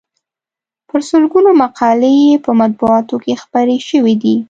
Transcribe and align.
په 0.87 0.97
سلګونو 1.09 1.49
مقالې 1.61 2.13
یې 2.25 2.35
په 2.45 2.51
مطبوعاتو 2.61 3.15
کې 3.23 3.39
خپرې 3.43 3.77
شوې 3.89 4.13
دي. 4.23 4.35